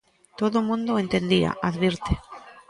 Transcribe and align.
"Todo 0.39 0.55
o 0.59 0.65
mundo 0.69 0.89
o 0.93 1.01
entendía", 1.05 1.51
advirte. 1.69 2.13